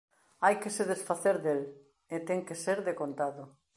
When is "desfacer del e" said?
0.91-2.17